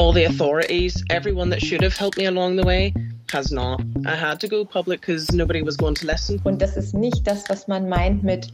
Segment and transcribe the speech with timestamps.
[0.00, 2.94] all the authorities, everyone that should have helped me along the way,
[3.32, 3.80] has not.
[4.06, 6.40] I had to go public because nobody was going to listen.
[6.44, 8.48] Und das ist nicht das, was man meint mit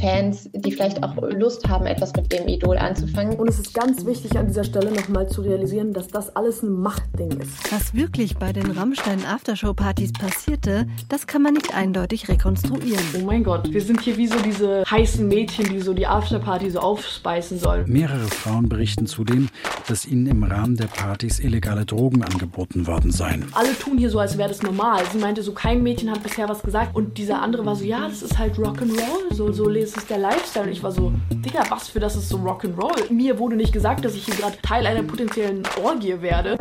[0.00, 3.38] Fans, die vielleicht auch Lust haben, etwas mit dem Idol anzufangen.
[3.38, 6.72] Und es ist ganz wichtig an dieser Stelle nochmal zu realisieren, dass das alles ein
[6.72, 7.72] Machtding ist.
[7.72, 13.04] Was wirklich bei den Rammstein Aftershow-Partys passierte, das kann man nicht eindeutig rekonstruieren.
[13.20, 16.70] Oh mein Gott, wir sind hier wie so diese heißen Mädchen, die so die Afterparty
[16.70, 17.90] so aufspeisen sollen.
[17.90, 19.48] Mehrere Frauen berichten zudem,
[19.88, 23.46] dass ihnen im Rahmen der Partys illegale Drogen angeboten worden seien.
[23.52, 25.02] Alle tun hier so, als wäre das normal.
[25.10, 26.94] Sie meinte so, kein Mädchen hat bisher was gesagt.
[26.94, 29.34] Und dieser andere war so, ja, das ist halt Rock'n'Roll.
[29.34, 30.66] So, so ist es der Lifestyle.
[30.66, 33.12] Und ich war so, Digga, was für das ist so Rock'n'Roll?
[33.12, 36.56] Mir wurde nicht gesagt, dass ich hier gerade Teil einer potenziellen Orgie werde.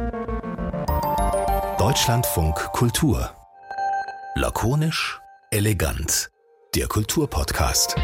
[1.78, 3.30] Deutschlandfunk Kultur.
[4.36, 5.20] Lakonisch,
[5.52, 6.30] elegant.
[6.76, 7.96] Der Kulturpodcast.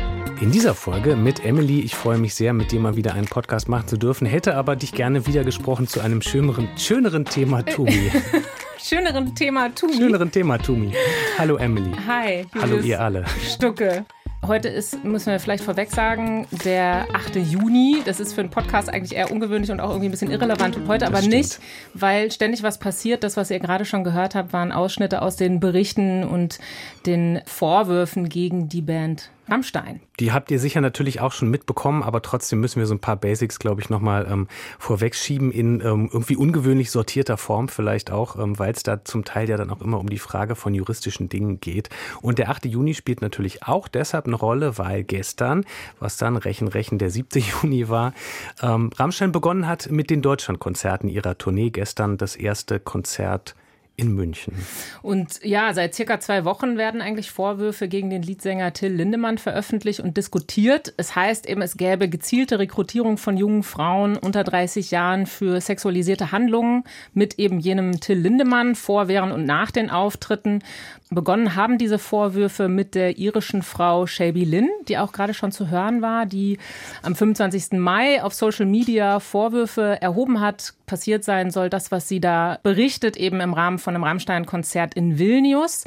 [0.42, 3.70] In dieser Folge mit Emily, ich freue mich sehr, mit dir mal wieder einen Podcast
[3.70, 8.12] machen zu dürfen, hätte aber dich gerne wieder gesprochen zu einem schöneren, schöneren Thema Tumi.
[8.80, 9.93] schöneren Thema Tumi.
[9.93, 10.93] Schöneren Thema Tumi.
[11.38, 11.91] Hallo Emily.
[12.07, 12.46] Hi.
[12.60, 13.26] Hallo ihr alle.
[13.43, 14.05] Stucke.
[14.46, 17.37] Heute ist, müssen wir vielleicht vorweg sagen, der 8.
[17.37, 18.02] Juni.
[18.05, 20.76] Das ist für einen Podcast eigentlich eher ungewöhnlich und auch irgendwie ein bisschen irrelevant.
[20.77, 21.60] Und heute aber nicht,
[21.93, 23.24] weil ständig was passiert.
[23.24, 26.59] Das, was ihr gerade schon gehört habt, waren Ausschnitte aus den Berichten und
[27.05, 30.01] den Vorwürfen gegen die Band Rammstein.
[30.20, 33.15] Die habt ihr sicher natürlich auch schon mitbekommen, aber trotzdem müssen wir so ein paar
[33.15, 34.48] Basics, glaube ich, nochmal ähm,
[34.79, 39.49] vorwegschieben in ähm, irgendwie ungewöhnlich sortierter Form vielleicht auch, ähm, weil es da zum Teil
[39.49, 41.90] ja dann auch immer um die Frage von juristischen Dingen geht.
[42.21, 42.65] Und der 8.
[42.65, 45.65] Juni spielt natürlich auch deshalb eine Rolle, weil gestern,
[45.99, 47.41] was dann Rechen Rechen der 7.
[47.62, 48.13] Juni war,
[48.62, 51.70] ähm, Rammstein begonnen hat mit den Deutschlandkonzerten ihrer Tournee.
[51.70, 53.55] Gestern das erste Konzert
[53.99, 54.53] in München.
[55.01, 60.01] Und ja, seit circa zwei Wochen werden eigentlich Vorwürfe gegen den Leadsänger Till Lindemann veröffentlicht
[60.01, 60.93] und diskutiert.
[60.98, 66.31] Es heißt eben, es gäbe gezielte Rekrutierung von jungen Frauen unter 30 Jahren für sexualisierte
[66.31, 66.84] Handlungen
[67.16, 70.63] mit eben jenem Till Lindemann vor, während und nach den Auftritten.
[71.09, 75.69] Begonnen haben diese Vorwürfe mit der irischen Frau Shelby Lynn, die auch gerade schon zu
[75.69, 76.59] hören war, die
[77.02, 77.80] am 25.
[77.80, 83.16] Mai auf Social Media Vorwürfe erhoben hat, passiert sein soll, das, was sie da berichtet,
[83.18, 85.84] eben im Rahmen von einem Rammstein-Konzert in Vilnius.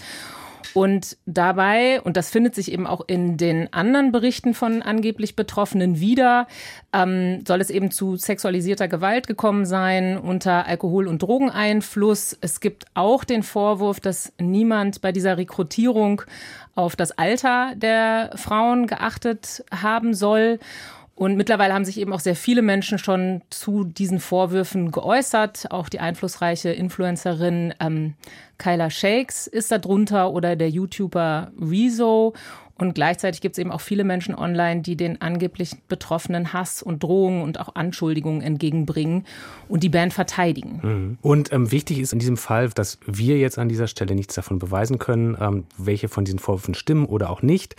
[0.75, 5.99] Und dabei, und das findet sich eben auch in den anderen Berichten von angeblich Betroffenen
[5.99, 6.47] wieder,
[6.93, 12.39] ähm, soll es eben zu sexualisierter Gewalt gekommen sein unter Alkohol- und Drogeneinfluss.
[12.41, 16.23] Es gibt auch den Vorwurf, dass niemand bei dieser Rekrutierung
[16.75, 20.61] auf das Alter der Frauen geachtet haben soll.
[21.21, 25.71] Und mittlerweile haben sich eben auch sehr viele Menschen schon zu diesen Vorwürfen geäußert.
[25.71, 28.15] Auch die einflussreiche Influencerin ähm,
[28.57, 32.33] Kyla Shakes ist da drunter oder der YouTuber Rezo.
[32.79, 37.03] Und gleichzeitig gibt es eben auch viele Menschen online, die den angeblich Betroffenen Hass und
[37.03, 39.27] Drohungen und auch Anschuldigungen entgegenbringen
[39.69, 40.81] und die Band verteidigen.
[40.83, 41.19] Mhm.
[41.21, 44.59] Und ähm, wichtig ist in diesem Fall, dass wir jetzt an dieser Stelle nichts davon
[44.59, 47.77] beweisen können, ähm, welche von diesen Vorwürfen stimmen oder auch nicht.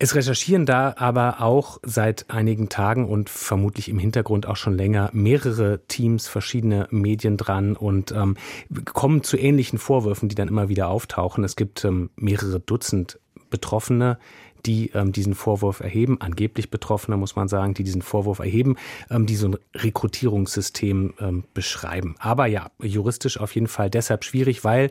[0.00, 5.10] Es recherchieren da aber auch seit einigen Tagen und vermutlich im Hintergrund auch schon länger
[5.12, 8.36] mehrere Teams, verschiedene Medien dran und ähm,
[8.84, 11.42] kommen zu ähnlichen Vorwürfen, die dann immer wieder auftauchen.
[11.42, 13.18] Es gibt ähm, mehrere Dutzend
[13.50, 14.18] Betroffene,
[14.66, 18.76] die ähm, diesen Vorwurf erheben, angeblich Betroffene, muss man sagen, die diesen Vorwurf erheben,
[19.10, 22.16] ähm, die so ein Rekrutierungssystem ähm, beschreiben.
[22.18, 24.90] Aber ja, juristisch auf jeden Fall deshalb schwierig, weil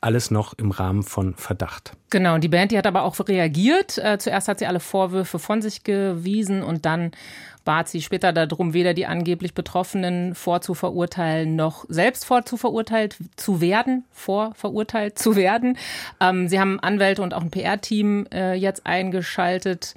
[0.00, 1.92] alles noch im Rahmen von Verdacht.
[2.10, 3.98] Genau, die Band, die hat aber auch reagiert.
[3.98, 7.12] Äh, zuerst hat sie alle Vorwürfe von sich gewiesen und dann
[7.64, 15.18] bat sie später darum, weder die angeblich Betroffenen vorzuverurteilen noch selbst vorzuverurteilt zu werden, vorverurteilt
[15.18, 15.76] zu werden.
[16.18, 19.94] Ähm, sie haben Anwälte und auch ein PR-Team äh, jetzt eingeschaltet.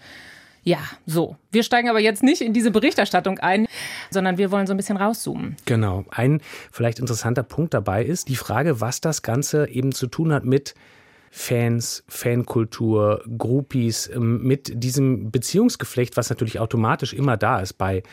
[0.63, 1.37] Ja, so.
[1.51, 3.67] Wir steigen aber jetzt nicht in diese Berichterstattung ein,
[4.11, 5.55] sondern wir wollen so ein bisschen rauszoomen.
[5.65, 6.05] Genau.
[6.11, 6.41] Ein
[6.71, 10.75] vielleicht interessanter Punkt dabei ist die Frage, was das Ganze eben zu tun hat mit
[11.31, 18.03] Fans, Fankultur, Groupies, ähm, mit diesem Beziehungsgeflecht, was natürlich automatisch immer da ist bei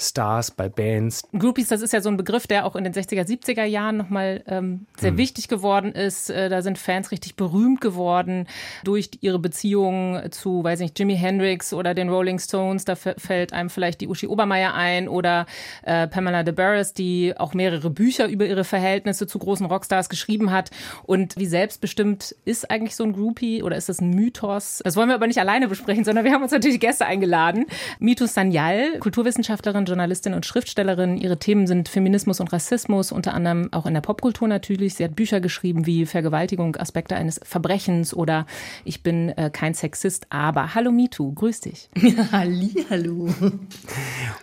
[0.00, 1.22] Stars, bei Bands.
[1.38, 4.42] Groupies, das ist ja so ein Begriff, der auch in den 60er, 70er Jahren nochmal
[4.46, 5.18] ähm, sehr hm.
[5.18, 6.30] wichtig geworden ist.
[6.30, 8.46] Äh, da sind Fans richtig berühmt geworden
[8.84, 12.84] durch ihre Beziehungen zu, weiß nicht, Jimi Hendrix oder den Rolling Stones.
[12.84, 15.46] Da fällt einem vielleicht die Uschi Obermeier ein oder
[15.82, 20.50] äh, Pamela de Barris, die auch mehrere Bücher über ihre Verhältnisse zu großen Rockstars geschrieben
[20.50, 20.70] hat.
[21.04, 24.80] Und wie selbstbestimmt ist eigentlich so ein Groupie oder ist das ein Mythos?
[24.84, 27.66] Das wollen wir aber nicht alleine besprechen, sondern wir haben uns natürlich Gäste eingeladen.
[27.98, 31.18] Mitu Sanyal, Kulturwissenschaftlerin, Journalistin und Schriftstellerin.
[31.18, 34.94] Ihre Themen sind Feminismus und Rassismus, unter anderem auch in der Popkultur natürlich.
[34.94, 38.46] Sie hat Bücher geschrieben wie Vergewaltigung, Aspekte eines Verbrechens oder
[38.84, 41.90] Ich bin äh, kein Sexist, aber Hallo MeToo, grüß dich.
[42.32, 43.28] Halli, hallo.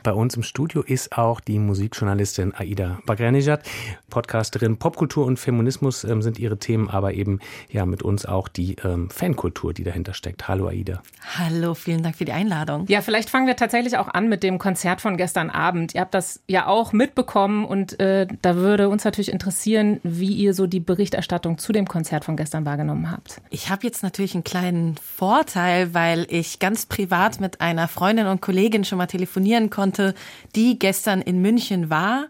[0.04, 3.64] Bei uns im Studio ist auch die Musikjournalistin Aida Bagranijad.
[4.10, 7.40] Podcasterin Popkultur und Feminismus ähm, sind ihre Themen, aber eben
[7.70, 10.48] ja mit uns auch die ähm, Fankultur, die dahinter steckt.
[10.50, 11.02] Hallo Aida.
[11.38, 12.86] Hallo, vielen Dank für die Einladung.
[12.88, 15.96] Ja, vielleicht fangen wir tatsächlich auch an mit dem Konzert von gestern Abend.
[15.96, 20.54] Ihr habt das ja auch mitbekommen und äh, da würde uns natürlich interessieren, wie ihr
[20.54, 23.42] so die Berichterstattung zu dem Konzert von gestern wahrgenommen habt.
[23.50, 28.42] Ich habe jetzt natürlich einen kleinen Vorteil, weil ich ganz privat mit einer Freundin und
[28.42, 30.16] Kollegin schon mal telefonieren konnte,
[30.56, 32.26] die gestern in München war.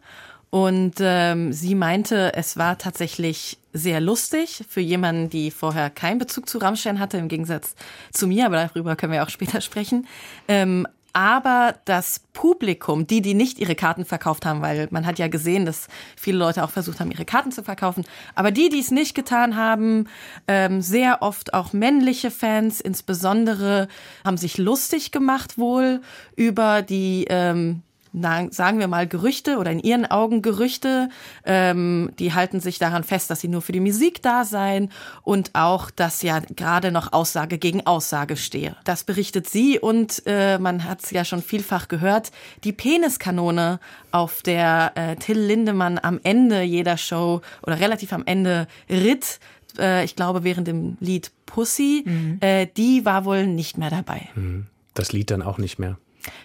[0.49, 6.47] Und ähm, sie meinte, es war tatsächlich sehr lustig für jemanden, die vorher keinen Bezug
[6.47, 7.75] zu Rammstein hatte, im Gegensatz
[8.11, 10.07] zu mir, aber darüber können wir auch später sprechen.
[10.47, 15.27] Ähm, aber das Publikum, die, die nicht ihre Karten verkauft haben, weil man hat ja
[15.27, 18.05] gesehen, dass viele Leute auch versucht haben, ihre Karten zu verkaufen,
[18.35, 20.07] aber die, die es nicht getan haben,
[20.47, 23.87] ähm, sehr oft auch männliche Fans, insbesondere,
[24.23, 26.01] haben sich lustig gemacht wohl
[26.35, 27.81] über die ähm,
[28.11, 31.09] na, sagen wir mal Gerüchte oder in ihren Augen Gerüchte.
[31.45, 34.91] Ähm, die halten sich daran fest, dass sie nur für die Musik da seien
[35.23, 38.75] und auch, dass ja gerade noch Aussage gegen Aussage stehe.
[38.83, 42.31] Das berichtet sie und äh, man hat es ja schon vielfach gehört,
[42.63, 43.79] die Peniskanone
[44.11, 49.39] auf der äh, Till Lindemann am Ende jeder Show oder relativ am Ende ritt,
[49.77, 52.37] äh, ich glaube während dem Lied Pussy, mhm.
[52.41, 54.29] äh, die war wohl nicht mehr dabei.
[54.35, 54.67] Mhm.
[54.93, 55.97] Das Lied dann auch nicht mehr.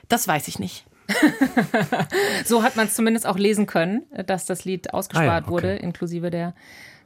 [0.09, 0.85] Das weiß ich nicht.
[2.45, 5.51] so hat man es zumindest auch lesen können, dass das Lied ausgespart ah ja, okay.
[5.51, 6.55] wurde, inklusive der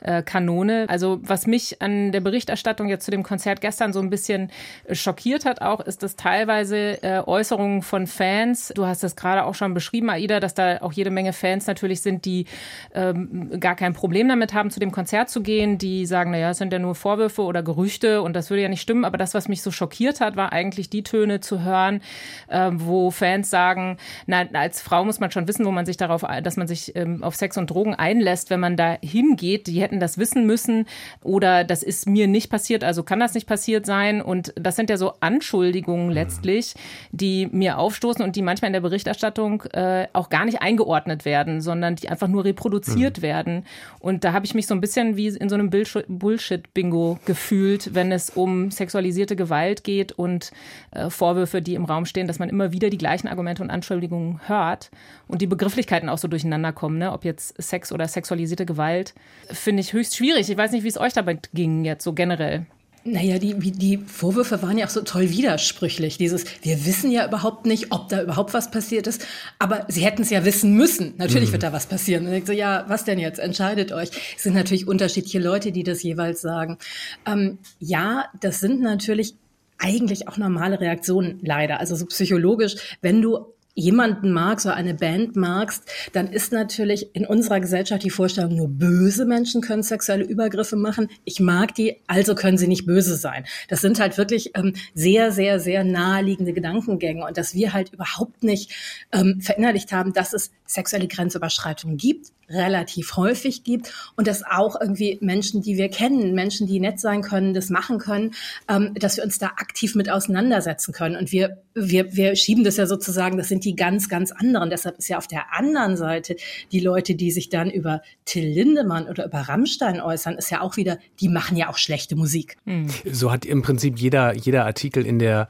[0.01, 0.87] äh, Kanone.
[0.89, 4.51] Also was mich an der Berichterstattung jetzt zu dem Konzert gestern so ein bisschen
[4.85, 8.73] äh, schockiert hat auch, ist dass teilweise äh, Äußerungen von Fans.
[8.75, 12.01] Du hast das gerade auch schon beschrieben, Aida, dass da auch jede Menge Fans natürlich
[12.01, 12.47] sind, die
[12.95, 16.59] ähm, gar kein Problem damit haben, zu dem Konzert zu gehen, die sagen, naja, es
[16.59, 19.05] sind ja nur Vorwürfe oder Gerüchte und das würde ja nicht stimmen.
[19.05, 22.01] Aber das, was mich so schockiert hat, war eigentlich die Töne zu hören,
[22.49, 26.25] äh, wo Fans sagen, na, als Frau muss man schon wissen, wo man sich darauf,
[26.43, 29.67] dass man sich ähm, auf Sex und Drogen einlässt, wenn man da hingeht.
[29.67, 30.87] Die hätten das wissen müssen
[31.23, 34.21] oder das ist mir nicht passiert, also kann das nicht passiert sein.
[34.21, 36.75] Und das sind ja so Anschuldigungen letztlich,
[37.13, 41.61] die mir aufstoßen und die manchmal in der Berichterstattung äh, auch gar nicht eingeordnet werden,
[41.61, 43.23] sondern die einfach nur reproduziert mhm.
[43.23, 43.65] werden.
[44.01, 48.13] Und da habe ich mich so ein bisschen wie in so einem Bullshit-Bingo gefühlt, wenn
[48.13, 50.51] es um sexualisierte Gewalt geht und
[50.91, 54.41] äh, Vorwürfe, die im Raum stehen, dass man immer wieder die gleichen Argumente und Anschuldigungen
[54.47, 54.91] hört
[55.29, 57.13] und die Begrifflichkeiten auch so durcheinander kommen, ne?
[57.13, 59.15] ob jetzt Sex oder sexualisierte Gewalt,
[59.49, 60.49] finde ich höchst schwierig.
[60.49, 62.67] Ich weiß nicht, wie es euch dabei ging jetzt so generell.
[63.09, 66.19] Naja, die, die Vorwürfe waren ja auch so toll widersprüchlich.
[66.19, 69.25] Dieses, wir wissen ja überhaupt nicht, ob da überhaupt was passiert ist,
[69.61, 71.15] aber sie hätten es ja wissen müssen.
[71.17, 71.53] Natürlich mhm.
[71.53, 72.27] wird da was passieren.
[72.27, 73.39] Und ich so, ja, was denn jetzt?
[73.39, 74.11] Entscheidet euch.
[74.37, 76.79] Es sind natürlich unterschiedliche Leute, die das jeweils sagen.
[77.27, 79.37] Ähm, ja, das sind natürlich
[79.79, 81.79] eigentlich auch normale Reaktionen, leider.
[81.79, 83.47] Also so psychologisch, wenn du
[83.77, 85.85] jemanden magst oder eine Band magst,
[86.15, 91.09] dann ist natürlich in unserer Gesellschaft die Vorstellung, nur böse Menschen können sexuelle Übergriffe machen.
[91.25, 93.45] Ich mag die, also können sie nicht böse sein.
[93.69, 98.43] Das sind halt wirklich ähm, sehr, sehr, sehr naheliegende Gedankengänge und dass wir halt überhaupt
[98.43, 98.75] nicht
[99.13, 105.19] ähm, verinnerlicht haben, dass es sexuelle Grenzüberschreitungen gibt, relativ häufig gibt und dass auch irgendwie
[105.21, 108.35] Menschen, die wir kennen, Menschen, die nett sein können, das machen können,
[108.69, 111.17] ähm, dass wir uns da aktiv mit auseinandersetzen können.
[111.17, 114.71] Und wir, wir, wir schieben das ja sozusagen, das sind die ganz, ganz anderen.
[114.71, 116.37] Deshalb ist ja auf der anderen Seite
[116.73, 120.77] die Leute, die sich dann über Till Lindemann oder über Rammstein äußern, ist ja auch
[120.77, 122.57] wieder, die machen ja auch schlechte Musik.
[122.65, 122.89] Mhm.
[123.11, 125.49] So hat im Prinzip jeder, jeder Artikel in der,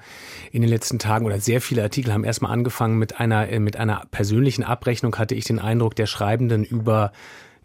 [0.51, 4.05] in den letzten Tagen oder sehr viele Artikel haben erstmal angefangen mit einer, mit einer
[4.11, 7.11] persönlichen Abrechnung, hatte ich den Eindruck, der Schreibenden über über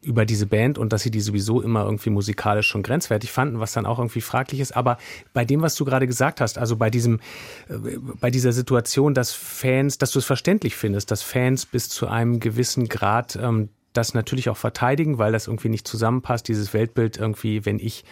[0.03, 3.73] über diese Band und dass sie die sowieso immer irgendwie musikalisch schon grenzwertig fanden, was
[3.73, 4.75] dann auch irgendwie fraglich ist.
[4.75, 4.97] Aber
[5.31, 7.19] bei dem, was du gerade gesagt hast, also bei diesem,
[7.69, 12.07] äh, bei dieser Situation, dass Fans, dass du es verständlich findest, dass Fans bis zu
[12.07, 17.17] einem gewissen Grad ähm, das natürlich auch verteidigen, weil das irgendwie nicht zusammenpasst, dieses Weltbild
[17.17, 18.03] irgendwie, wenn ich,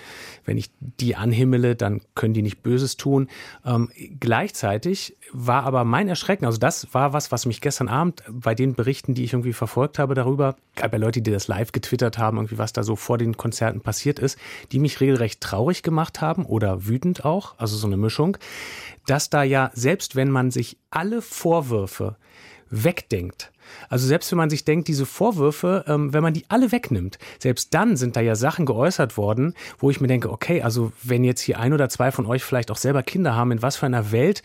[0.46, 3.30] wenn ich die anhimmele, dann können die nicht Böses tun.
[3.66, 8.56] Ähm, gleichzeitig war aber mein Erschrecken, also das war was, was mich gestern Abend bei
[8.56, 12.18] den Berichten, die ich irgendwie verfolgt habe darüber, gab ja Leute, die das live getwittert
[12.18, 14.38] haben, irgendwie was da so vor den Konzerten passiert ist,
[14.72, 18.38] die mich regelrecht traurig gemacht haben oder wütend auch, also so eine Mischung,
[19.06, 22.18] dass da ja, selbst wenn man sich alle Vorwürfe
[22.70, 23.52] wegdenkt,
[23.90, 27.74] also selbst wenn man sich denkt, diese Vorwürfe, ähm, wenn man die alle wegnimmt, selbst
[27.74, 31.42] dann sind da ja Sachen geäußert worden, wo ich mir denke, okay, also wenn jetzt
[31.42, 34.12] hier ein oder zwei von euch vielleicht auch selber Kinder haben, in was für einer
[34.12, 34.44] Welt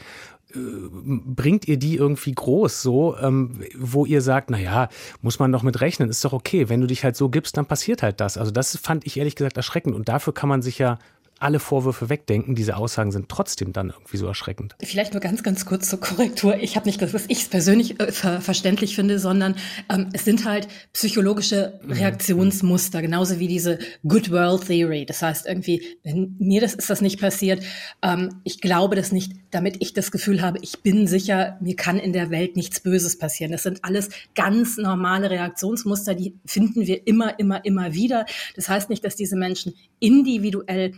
[0.54, 4.88] bringt ihr die irgendwie groß, so, ähm, wo ihr sagt, na ja,
[5.20, 6.68] muss man doch mit rechnen, ist doch okay.
[6.68, 8.38] Wenn du dich halt so gibst, dann passiert halt das.
[8.38, 10.98] Also das fand ich ehrlich gesagt erschreckend und dafür kann man sich ja
[11.44, 12.54] alle Vorwürfe wegdenken.
[12.54, 14.76] Diese Aussagen sind trotzdem dann irgendwie so erschreckend.
[14.82, 16.56] Vielleicht nur ganz, ganz kurz zur Korrektur.
[16.56, 19.54] Ich habe nicht gesagt, dass ich es persönlich äh, ver verständlich finde, sondern
[19.92, 21.92] ähm, es sind halt psychologische mhm.
[21.92, 25.04] Reaktionsmuster, genauso wie diese Good World Theory.
[25.04, 27.62] Das heißt irgendwie, wenn mir das ist das nicht passiert,
[28.00, 31.98] ähm, ich glaube das nicht, damit ich das Gefühl habe, ich bin sicher, mir kann
[31.98, 33.52] in der Welt nichts Böses passieren.
[33.52, 38.24] Das sind alles ganz normale Reaktionsmuster, die finden wir immer, immer, immer wieder.
[38.56, 40.94] Das heißt nicht, dass diese Menschen individuell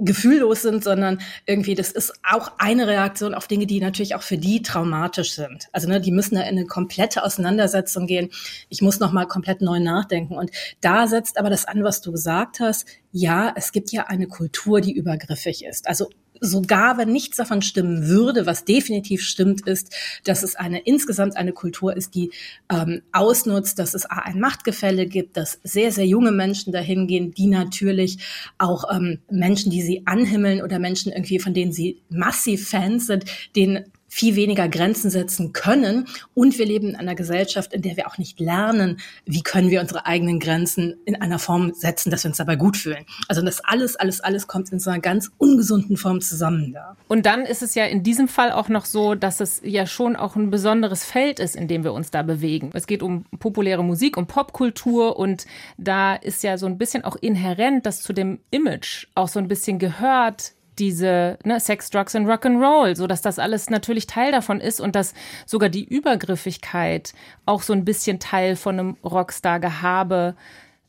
[0.00, 4.38] gefühllos sind, sondern irgendwie, das ist auch eine Reaktion auf Dinge, die natürlich auch für
[4.38, 5.68] die traumatisch sind.
[5.72, 8.30] Also ne, die müssen da in eine komplette Auseinandersetzung gehen.
[8.68, 10.36] Ich muss noch mal komplett neu nachdenken.
[10.36, 12.86] Und da setzt aber das an, was du gesagt hast.
[13.12, 15.88] Ja, es gibt ja eine Kultur, die übergriffig ist.
[15.88, 16.08] Also
[16.40, 19.94] sogar wenn nichts davon stimmen würde, was definitiv stimmt, ist,
[20.24, 22.30] dass es eine insgesamt eine Kultur ist, die
[22.70, 27.46] ähm, ausnutzt, dass es ein Machtgefälle gibt, dass sehr, sehr junge Menschen dahin gehen, die
[27.46, 28.18] natürlich
[28.58, 33.24] auch ähm, Menschen, die sie anhimmeln oder Menschen irgendwie, von denen sie massiv Fans sind,
[33.54, 36.06] denen viel weniger Grenzen setzen können.
[36.34, 39.80] Und wir leben in einer Gesellschaft, in der wir auch nicht lernen, wie können wir
[39.80, 43.06] unsere eigenen Grenzen in einer Form setzen, dass wir uns dabei gut fühlen.
[43.28, 46.96] Also das alles, alles, alles kommt in so einer ganz ungesunden Form zusammen da.
[47.08, 50.16] Und dann ist es ja in diesem Fall auch noch so, dass es ja schon
[50.16, 52.70] auch ein besonderes Feld ist, in dem wir uns da bewegen.
[52.74, 55.46] Es geht um populäre Musik, um Popkultur und
[55.78, 59.46] da ist ja so ein bisschen auch inhärent, dass zu dem Image auch so ein
[59.46, 64.60] bisschen gehört, diese ne, Sex, Drugs und Rock'n'Roll, so dass das alles natürlich Teil davon
[64.60, 65.14] ist und dass
[65.46, 67.12] sogar die Übergriffigkeit
[67.46, 70.34] auch so ein bisschen Teil von einem Rockstar-Gehabe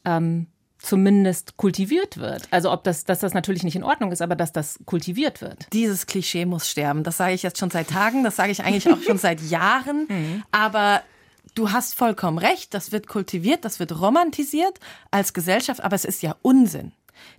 [0.05, 0.47] ähm,
[0.79, 2.47] zumindest kultiviert wird.
[2.49, 5.67] Also ob das, dass das natürlich nicht in Ordnung ist, aber dass das kultiviert wird.
[5.73, 7.03] Dieses Klischee muss sterben.
[7.03, 10.07] Das sage ich jetzt schon seit Tagen, das sage ich eigentlich auch schon seit Jahren.
[10.09, 10.43] Mhm.
[10.51, 11.01] Aber
[11.53, 14.79] du hast vollkommen recht, das wird kultiviert, das wird romantisiert
[15.11, 16.93] als Gesellschaft, aber es ist ja Unsinn.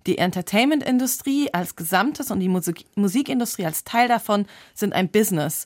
[0.07, 5.65] Die Entertainment-Industrie als Gesamtes und die Musik Musikindustrie als Teil davon sind ein Business.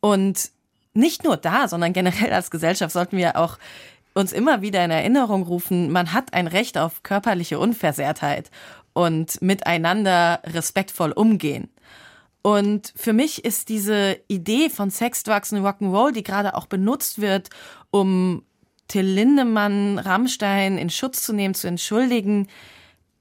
[0.00, 0.50] Und
[0.94, 3.58] nicht nur da, sondern generell als Gesellschaft sollten wir auch
[4.14, 8.50] uns immer wieder in Erinnerung rufen, man hat ein Recht auf körperliche Unversehrtheit
[8.92, 11.70] und miteinander respektvoll umgehen.
[12.42, 17.20] Und für mich ist diese Idee von Sex, Drugs und Rock'n'Roll, die gerade auch benutzt
[17.20, 17.50] wird,
[17.90, 18.42] um
[18.88, 22.48] Till Lindemann, Rammstein in Schutz zu nehmen, zu entschuldigen,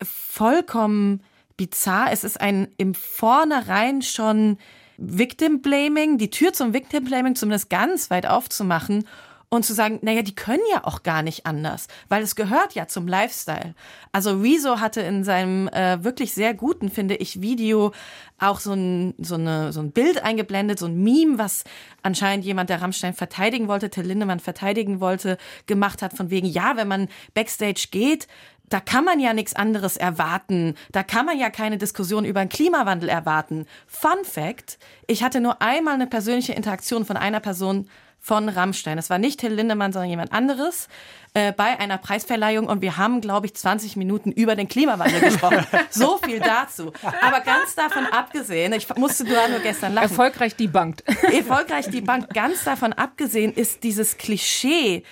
[0.03, 1.23] vollkommen
[1.57, 2.11] bizarr.
[2.11, 4.57] Es ist ein im Vornherein schon
[4.97, 9.07] Victim Blaming, die Tür zum Victim Blaming zumindest ganz weit aufzumachen
[9.53, 12.87] und zu sagen, naja, die können ja auch gar nicht anders, weil es gehört ja
[12.87, 13.75] zum Lifestyle.
[14.13, 17.91] Also Rezo hatte in seinem äh, wirklich sehr guten, finde ich, Video
[18.39, 21.65] auch so ein, so, eine, so ein Bild eingeblendet, so ein Meme, was
[22.01, 26.77] anscheinend jemand, der Rammstein verteidigen wollte, Till Lindemann verteidigen wollte, gemacht hat, von wegen, ja,
[26.77, 28.29] wenn man Backstage geht,
[28.69, 30.75] da kann man ja nichts anderes erwarten.
[30.93, 33.65] Da kann man ja keine Diskussion über den Klimawandel erwarten.
[33.85, 37.89] Fun Fact, ich hatte nur einmal eine persönliche Interaktion von einer Person
[38.23, 38.99] von Rammstein.
[38.99, 40.87] Es war nicht Till Lindemann, sondern jemand anderes
[41.33, 45.65] äh, bei einer Preisverleihung und wir haben, glaube ich, 20 Minuten über den Klimawandel gesprochen.
[45.89, 46.93] so viel dazu.
[47.21, 50.09] Aber ganz davon abgesehen, ich musste da nur gestern lachen.
[50.09, 51.03] Erfolgreich die Bank.
[51.33, 52.31] Erfolgreich die Bank.
[52.33, 55.03] Ganz davon abgesehen ist dieses Klischee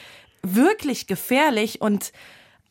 [0.43, 2.13] wirklich gefährlich und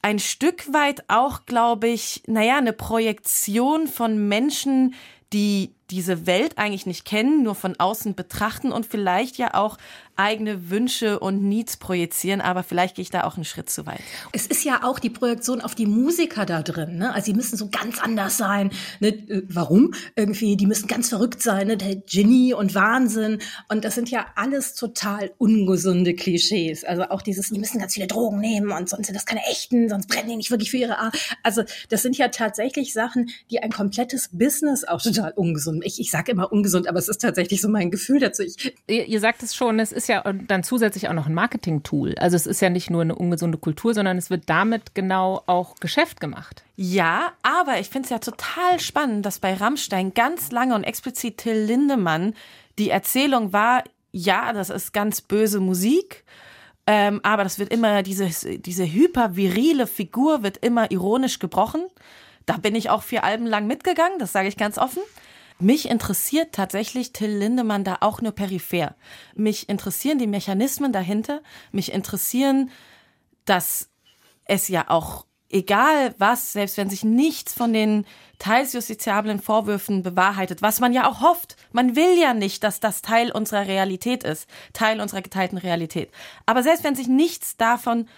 [0.03, 4.95] ein Stück weit auch, glaube ich, naja, eine Projektion von Menschen,
[5.33, 9.79] die diese Welt eigentlich nicht kennen, nur von außen betrachten und vielleicht ja auch
[10.19, 14.01] eigene Wünsche und Needs projizieren, aber vielleicht gehe ich da auch einen Schritt zu weit.
[14.33, 16.99] Es ist ja auch die Projektion auf die Musiker da drin.
[16.99, 17.15] Ne?
[17.15, 18.71] Also die müssen so ganz anders sein.
[18.99, 19.09] Ne?
[19.09, 19.95] Äh, warum?
[20.17, 21.77] Irgendwie, die müssen ganz verrückt sein, ne?
[21.77, 23.39] der Genie und Wahnsinn.
[23.69, 26.85] Und das sind ja alles total ungesunde Klischees.
[26.85, 29.89] Also auch dieses, die müssen ganz viele Drogen nehmen und sonst sind das keine echten,
[29.89, 31.17] sonst brennen die nicht wirklich für ihre Art.
[31.45, 35.78] Also das sind ja tatsächlich Sachen, die ein komplettes Business auch total ungesund.
[35.85, 38.43] Ich, ich sage immer ungesund, aber es ist tatsächlich so mein Gefühl dazu.
[38.43, 42.15] Ich, ihr, ihr sagt es schon, es ist ja dann zusätzlich auch noch ein Marketing-Tool.
[42.19, 45.77] Also es ist ja nicht nur eine ungesunde Kultur, sondern es wird damit genau auch
[45.77, 46.65] Geschäft gemacht.
[46.77, 51.39] Ja, aber ich finde es ja total spannend, dass bei Rammstein ganz lange und explizit
[51.39, 52.35] Till Lindemann
[52.79, 56.25] die Erzählung war, ja, das ist ganz böse Musik.
[56.87, 61.83] Ähm, aber das wird immer, diese, diese hypervirile Figur wird immer ironisch gebrochen.
[62.47, 65.03] Da bin ich auch vier Alben lang mitgegangen, das sage ich ganz offen.
[65.61, 68.95] Mich interessiert tatsächlich Till Lindemann da auch nur peripher.
[69.35, 71.43] Mich interessieren die Mechanismen dahinter.
[71.73, 72.71] Mich interessieren,
[73.45, 73.89] dass
[74.45, 78.05] es ja auch egal was, selbst wenn sich nichts von den
[78.39, 81.57] teils justiziablen Vorwürfen bewahrheitet, was man ja auch hofft.
[81.73, 86.11] Man will ja nicht, dass das Teil unserer Realität ist, Teil unserer geteilten Realität.
[86.47, 88.09] Aber selbst wenn sich nichts davon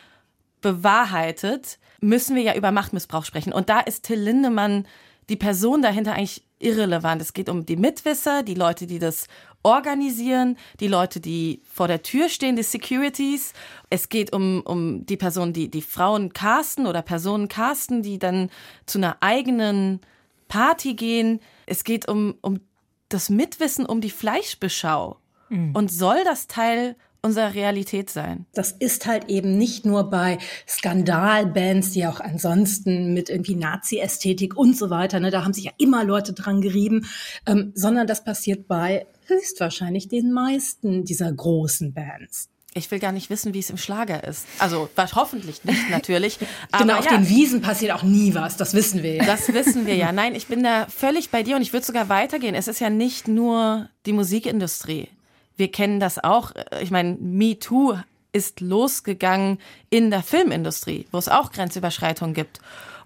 [0.61, 3.53] bewahrheitet, müssen wir ja über Machtmissbrauch sprechen.
[3.53, 4.87] Und da ist Till Lindemann,
[5.29, 7.21] die Person dahinter, eigentlich irrelevant.
[7.21, 9.27] Es geht um die Mitwisser, die Leute, die das
[9.63, 13.53] organisieren, die Leute, die vor der Tür stehen, die Securities.
[13.91, 18.51] Es geht um, um die Personen, die, die Frauen casten oder Personen casten, die dann
[18.87, 20.01] zu einer eigenen
[20.49, 21.41] Party gehen.
[21.67, 22.61] Es geht um, um
[23.09, 25.19] das Mitwissen um die Fleischbeschau.
[25.49, 25.75] Mhm.
[25.75, 28.47] Und soll das Teil unserer Realität sein.
[28.55, 34.77] Das ist halt eben nicht nur bei Skandalbands, die auch ansonsten mit irgendwie Nazi-Ästhetik und
[34.77, 37.07] so weiter, ne, da haben sich ja immer Leute dran gerieben,
[37.47, 42.49] ähm, sondern das passiert bei höchstwahrscheinlich den meisten dieser großen Bands.
[42.73, 44.47] Ich will gar nicht wissen, wie es im Schlager ist.
[44.61, 46.39] Also hoffentlich nicht natürlich.
[46.79, 47.17] genau, auf ja.
[47.17, 49.25] den Wiesen passiert auch nie was, das wissen wir ja.
[49.25, 50.13] Das wissen wir ja.
[50.13, 52.55] Nein, ich bin da völlig bei dir und ich würde sogar weitergehen.
[52.55, 55.09] Es ist ja nicht nur die Musikindustrie.
[55.57, 56.53] Wir kennen das auch.
[56.81, 57.99] Ich meine, Me Too
[58.33, 59.59] ist losgegangen
[59.91, 62.61] in der Filmindustrie, wo es auch Grenzüberschreitungen gibt.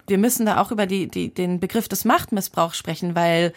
[0.06, 3.52] Wir müssen da auch über die, die, den Begriff des Machtmissbrauchs sprechen, weil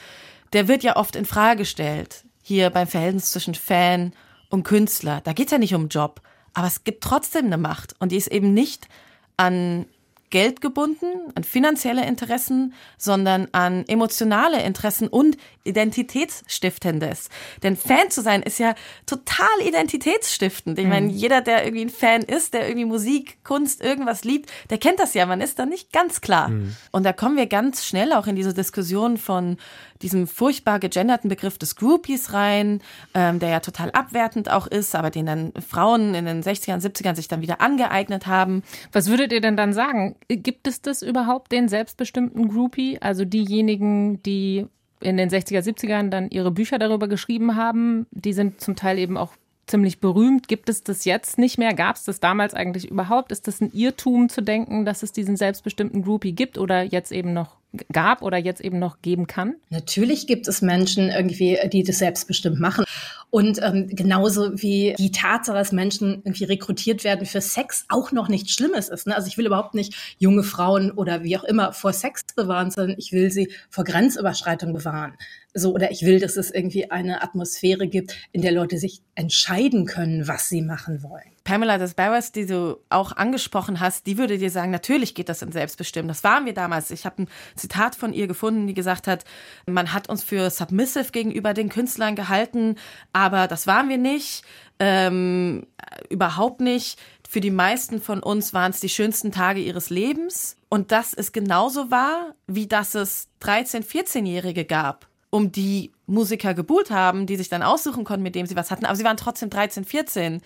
[0.54, 4.14] der wird ja oft in Frage gestellt hier beim Verhältnis zwischen Fan
[4.50, 5.22] und Künstler.
[5.24, 6.22] Da geht es ja nicht um Job,
[6.54, 8.88] aber es gibt trotzdem eine Macht und die ist eben nicht
[9.36, 9.86] an
[10.30, 11.06] Geld gebunden,
[11.36, 17.30] an finanzielle Interessen, sondern an emotionale Interessen und Identitätsstiftendes.
[17.64, 20.80] Denn Fan zu sein ist ja total identitätsstiftend.
[20.80, 20.92] Ich mhm.
[20.92, 25.00] meine, jeder, der irgendwie ein Fan ist, der irgendwie Musik, Kunst, irgendwas liebt, der kennt
[25.00, 25.26] das ja.
[25.26, 26.50] Man ist da nicht ganz klar.
[26.50, 26.76] Mhm.
[26.92, 29.58] Und da kommen wir ganz schnell auch in diese Diskussion von
[30.02, 32.82] diesem furchtbar gegenderten Begriff des Groupies rein,
[33.14, 37.16] ähm, der ja total abwertend auch ist, aber den dann Frauen in den 60ern, 70ern
[37.16, 38.64] sich dann wieder angeeignet haben.
[38.92, 40.16] Was würdet ihr denn dann sagen?
[40.28, 42.98] Gibt es das überhaupt, den selbstbestimmten Groupie?
[43.02, 44.68] Also diejenigen, die
[45.02, 49.18] in den 60er, 70ern dann ihre Bücher darüber geschrieben haben, die sind zum Teil eben
[49.18, 49.34] auch
[49.68, 50.48] ziemlich berühmt.
[50.48, 51.74] Gibt es das jetzt nicht mehr?
[51.74, 53.32] Gab es das damals eigentlich überhaupt?
[53.32, 57.34] Ist das ein Irrtum zu denken, dass es diesen selbstbestimmten Groupie gibt oder jetzt eben
[57.34, 57.58] noch
[57.92, 59.56] gab oder jetzt eben noch geben kann?
[59.70, 62.86] Natürlich gibt es Menschen irgendwie, die das selbstbestimmt machen.
[63.30, 68.30] Und ähm, genauso wie die Tatsache, dass Menschen irgendwie rekrutiert werden für Sex auch noch
[68.30, 69.06] nichts Schlimmes ist.
[69.06, 69.16] Ne?
[69.16, 72.96] Also ich will überhaupt nicht junge Frauen oder wie auch immer vor Sex bewahren, sondern
[72.98, 75.14] ich will sie vor Grenzüberschreitung bewahren.
[75.54, 79.86] So, oder ich will, dass es irgendwie eine Atmosphäre gibt, in der Leute sich entscheiden
[79.86, 81.37] können, was sie machen wollen.
[81.48, 85.54] Pamela Desbarras, die du auch angesprochen hast, die würde dir sagen, natürlich geht das in
[85.54, 86.10] Selbstbestimmen.
[86.10, 86.92] Das waren wir damals.
[86.92, 89.24] Ich habe ein Zitat von ihr gefunden, die gesagt hat,
[89.66, 92.76] man hat uns für submissive gegenüber den Künstlern gehalten,
[93.14, 94.44] aber das waren wir nicht.
[94.80, 95.66] Ähm,
[96.10, 97.00] überhaupt nicht.
[97.26, 100.58] Für die meisten von uns waren es die schönsten Tage ihres Lebens.
[100.68, 106.92] Und das ist genauso wahr, wie dass es 13-, 14-Jährige gab, um die Musiker gebuhlt
[106.92, 108.86] haben, die sich dann aussuchen konnten, mit dem sie was hatten.
[108.86, 110.42] Aber sie waren trotzdem 13, 14.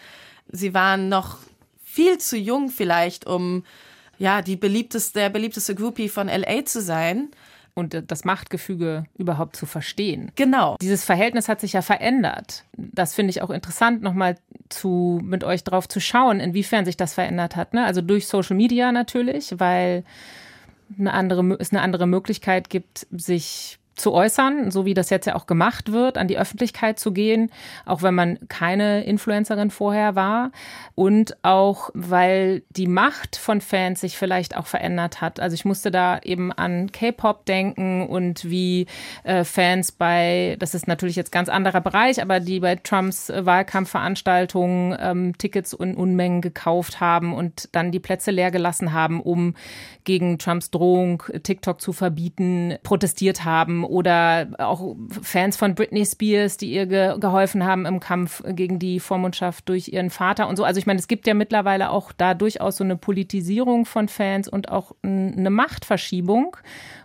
[0.52, 1.38] Sie waren noch
[1.84, 3.64] viel zu jung vielleicht, um
[4.18, 7.30] ja die beliebteste, der beliebteste Groupie von LA zu sein
[7.74, 10.32] und das Machtgefüge überhaupt zu verstehen.
[10.36, 10.78] Genau.
[10.82, 12.66] Dieses Verhältnis hat sich ja verändert.
[12.78, 14.38] Das finde ich auch interessant, nochmal
[14.70, 17.74] zu, mit euch drauf zu schauen, inwiefern sich das verändert hat.
[17.74, 17.86] Ne?
[17.86, 20.04] Also durch Social Media natürlich, weil
[21.00, 25.36] eine andere, es eine andere Möglichkeit gibt, sich zu äußern, so wie das jetzt ja
[25.36, 27.52] auch gemacht wird, an die Öffentlichkeit zu gehen,
[27.86, 30.52] auch wenn man keine Influencerin vorher war
[30.96, 35.40] und auch weil die Macht von Fans sich vielleicht auch verändert hat.
[35.40, 38.88] Also ich musste da eben an K-Pop denken und wie
[39.24, 43.46] äh, Fans bei, das ist natürlich jetzt ganz anderer Bereich, aber die bei Trumps äh,
[43.46, 49.56] Wahlkampfveranstaltungen ähm, Tickets in Unmengen gekauft haben und dann die Plätze leer gelassen haben, um
[50.04, 56.72] gegen Trumps Drohung TikTok zu verbieten, protestiert haben oder auch Fans von Britney Spears, die
[56.72, 60.64] ihr ge geholfen haben im Kampf gegen die Vormundschaft durch ihren Vater und so.
[60.64, 64.48] Also ich meine, es gibt ja mittlerweile auch da durchaus so eine Politisierung von Fans
[64.48, 66.56] und auch eine Machtverschiebung,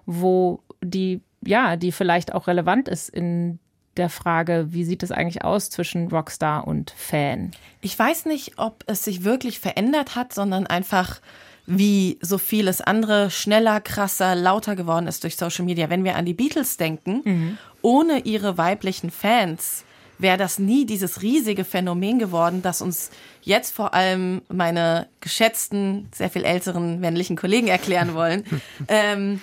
[0.07, 3.59] wo die, ja, die vielleicht auch relevant ist in
[3.97, 7.51] der Frage, wie sieht es eigentlich aus zwischen Rockstar und Fan?
[7.81, 11.21] Ich weiß nicht, ob es sich wirklich verändert hat, sondern einfach
[11.67, 15.91] wie so vieles andere schneller, krasser, lauter geworden ist durch Social Media.
[15.91, 17.59] Wenn wir an die Beatles denken, mhm.
[17.83, 19.85] ohne ihre weiblichen Fans
[20.19, 23.11] wäre das nie dieses riesige Phänomen geworden, das uns
[23.43, 28.45] jetzt vor allem meine geschätzten, sehr viel älteren männlichen Kollegen erklären wollen.
[28.89, 29.41] ähm,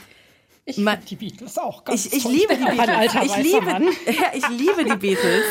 [0.65, 2.89] Ich liebe die Beatles auch ganz Ich, ich liebe die Beatles.
[2.89, 3.67] alter Ich liebe,
[4.07, 5.43] ja, ich liebe die Beatles.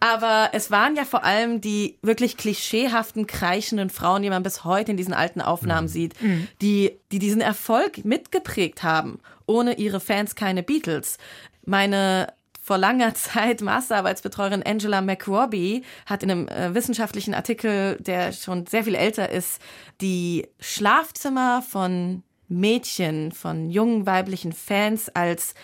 [0.00, 4.92] Aber es waren ja vor allem die wirklich klischeehaften, kreischenden Frauen, die man bis heute
[4.92, 6.14] in diesen alten Aufnahmen sieht,
[6.62, 9.20] die, die diesen Erfolg mitgeprägt haben.
[9.46, 11.18] Ohne ihre Fans keine Beatles.
[11.66, 18.66] Meine vor langer Zeit Masterarbeitsbetreuerin Angela McRobbie hat in einem äh, wissenschaftlichen Artikel, der schon
[18.66, 19.60] sehr viel älter ist,
[20.00, 25.54] die Schlafzimmer von Mädchen, von jungen weiblichen Fans als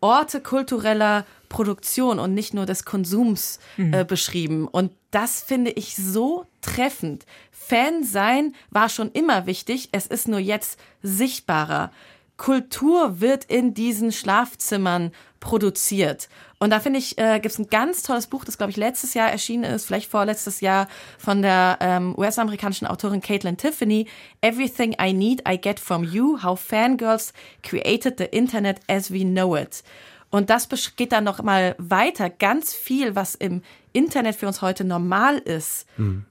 [0.00, 4.66] Orte kultureller Produktion und nicht nur des Konsums äh, beschrieben.
[4.66, 7.26] Und das finde ich so treffend.
[7.50, 11.90] Fan sein war schon immer wichtig, es ist nur jetzt sichtbarer.
[12.36, 16.30] Kultur wird in diesen Schlafzimmern produziert.
[16.62, 19.14] Und da finde ich, äh, gibt es ein ganz tolles Buch, das, glaube ich, letztes
[19.14, 24.06] Jahr erschienen ist, vielleicht vorletztes Jahr, von der ähm, US-amerikanischen Autorin Caitlin Tiffany.
[24.42, 29.56] Everything I Need, I Get From You, How Fangirls Created the Internet as We Know
[29.56, 29.82] It.
[30.28, 32.28] Und das geht dann noch mal weiter.
[32.28, 33.62] Ganz viel, was im
[33.94, 35.86] Internet für uns heute normal ist,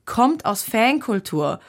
[0.05, 1.59] kommt aus Fankultur.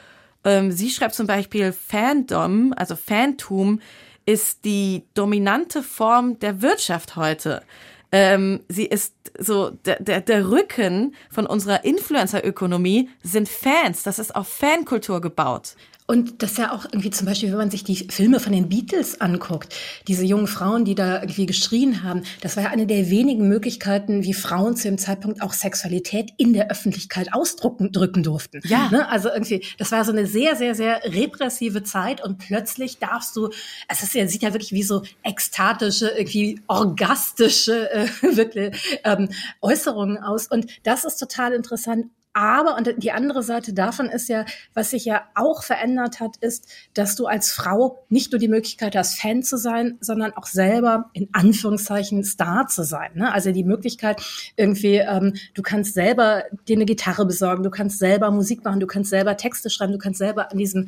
[0.45, 3.81] Ähm, sie schreibt zum Beispiel, Fandom, also Fantum,
[4.25, 7.63] ist die dominante Form der Wirtschaft heute.
[8.11, 14.03] Ähm, sie ist so, der, der, der Rücken von unserer Influencer-Ökonomie sind Fans.
[14.03, 15.75] Das ist auf Fankultur gebaut.
[16.07, 18.69] Und das ist ja auch irgendwie zum Beispiel, wenn man sich die Filme von den
[18.69, 19.73] Beatles anguckt,
[20.07, 24.23] diese jungen Frauen, die da irgendwie geschrien haben, das war ja eine der wenigen Möglichkeiten,
[24.23, 28.61] wie Frauen zu dem Zeitpunkt auch Sexualität in der Öffentlichkeit ausdrücken drücken durften.
[28.65, 28.89] Ja.
[28.91, 29.07] Ne?
[29.07, 33.49] Also irgendwie, das war so eine sehr, sehr, sehr repressive Zeit und plötzlich darfst du,
[33.87, 39.29] es ist ja, sieht ja wirklich wie so ekstatische, irgendwie orgastische äh, wirklich, ähm,
[39.61, 40.47] Äußerungen aus.
[40.47, 42.07] Und das ist total interessant.
[42.33, 46.69] Aber, und die andere Seite davon ist ja, was sich ja auch verändert hat, ist,
[46.93, 51.09] dass du als Frau nicht nur die Möglichkeit hast, Fan zu sein, sondern auch selber
[51.11, 53.11] in Anführungszeichen Star zu sein.
[53.15, 53.33] Ne?
[53.33, 54.21] Also die Möglichkeit
[54.55, 58.87] irgendwie, ähm, du kannst selber dir eine Gitarre besorgen, du kannst selber Musik machen, du
[58.87, 60.87] kannst selber Texte schreiben, du kannst selber an diesem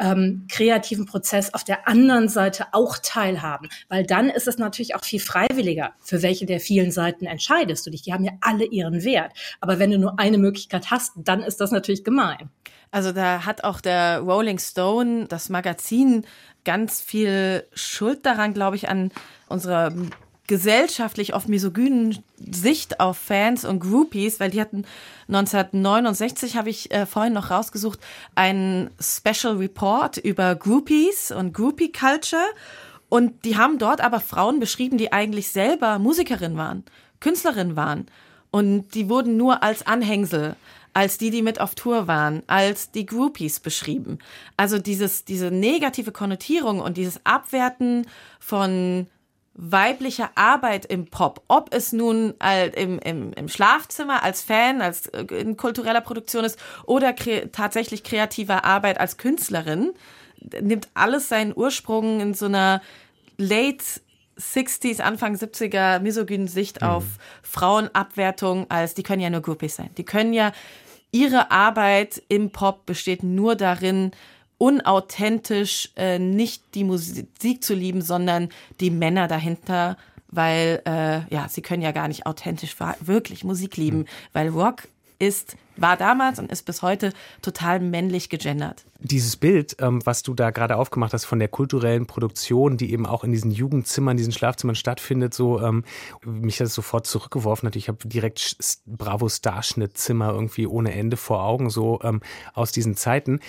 [0.00, 3.68] ähm, kreativen Prozess auf der anderen Seite auch teilhaben.
[3.88, 7.90] Weil dann ist es natürlich auch viel freiwilliger, für welche der vielen Seiten entscheidest du
[7.90, 8.02] dich.
[8.02, 9.32] Die haben ja alle ihren Wert.
[9.60, 12.50] Aber wenn du nur eine Möglichkeit hast, dann ist das natürlich gemein.
[12.90, 16.26] Also da hat auch der Rolling Stone, das Magazin,
[16.64, 19.12] ganz viel Schuld daran, glaube ich, an
[19.48, 19.92] unserer
[20.50, 24.84] gesellschaftlich oft misogynen Sicht auf Fans und Groupies, weil die hatten
[25.28, 28.00] 1969, habe ich äh, vorhin noch rausgesucht,
[28.34, 32.42] einen Special Report über Groupies und Groupie Culture.
[33.08, 36.82] Und die haben dort aber Frauen beschrieben, die eigentlich selber Musikerin waren,
[37.20, 38.06] Künstlerin waren.
[38.50, 40.56] Und die wurden nur als Anhängsel,
[40.94, 44.18] als die, die mit auf Tour waren, als die Groupies beschrieben.
[44.56, 48.08] Also dieses, diese negative Konnotierung und dieses Abwerten
[48.40, 49.06] von
[49.62, 55.06] weiblicher Arbeit im Pop, ob es nun halt im, im, im Schlafzimmer als Fan, als
[55.08, 59.92] äh, in kultureller Produktion ist oder kre tatsächlich kreativer Arbeit als Künstlerin,
[60.60, 62.80] nimmt alles seinen Ursprung in so einer
[63.36, 63.84] late
[64.38, 67.04] 60s, Anfang 70er misogynen Sicht auf
[67.42, 69.90] Frauenabwertung als, die können ja nur Groupies sein.
[69.98, 70.52] Die können ja,
[71.12, 74.12] ihre Arbeit im Pop besteht nur darin,
[74.60, 79.96] unauthentisch äh, nicht die Musik zu lieben, sondern die Männer dahinter,
[80.28, 85.56] weil äh, ja, sie können ja gar nicht authentisch wirklich Musik lieben, weil Rock ist,
[85.76, 88.84] war damals und ist bis heute total männlich gegendert.
[89.02, 93.06] Dieses Bild, ähm, was du da gerade aufgemacht hast von der kulturellen Produktion, die eben
[93.06, 95.84] auch in diesen Jugendzimmern, diesen Schlafzimmern stattfindet, so ähm,
[96.24, 97.66] mich hat es sofort zurückgeworfen.
[97.66, 102.20] Natürlich, ich habe direkt Bravo Starschnittzimmer irgendwie ohne Ende vor Augen, so ähm,
[102.52, 103.40] aus diesen Zeiten.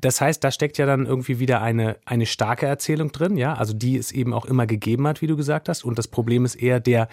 [0.00, 3.72] Das heißt, da steckt ja dann irgendwie wieder eine, eine starke Erzählung drin, ja, also
[3.72, 5.84] die es eben auch immer gegeben hat, wie du gesagt hast.
[5.84, 7.08] Und das Problem ist eher der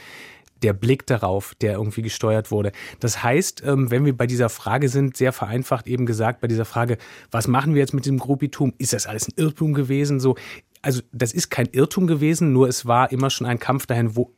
[0.63, 2.71] der Blick darauf, der irgendwie gesteuert wurde.
[3.00, 6.65] Das heißt, ähm, wenn wir bei dieser Frage sind, sehr vereinfacht eben gesagt, bei dieser
[6.65, 6.97] Frage,
[7.32, 8.74] was machen wir jetzt mit dem Gruppitum?
[8.78, 10.19] Ist das alles ein Irrtum gewesen?
[10.19, 10.36] So,
[10.82, 14.32] also das ist kein Irrtum gewesen, nur es war immer schon ein Kampf dahin, wo,